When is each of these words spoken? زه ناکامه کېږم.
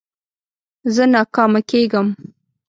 زه 0.93 1.03
ناکامه 1.13 1.61
کېږم. 1.69 2.07